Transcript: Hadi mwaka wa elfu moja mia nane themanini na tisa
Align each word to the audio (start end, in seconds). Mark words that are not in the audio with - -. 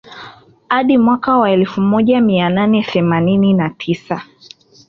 Hadi 0.67 0.97
mwaka 0.97 1.37
wa 1.37 1.51
elfu 1.51 1.81
moja 1.81 2.21
mia 2.21 2.49
nane 2.49 2.83
themanini 2.93 3.53
na 3.53 3.69
tisa 3.69 4.21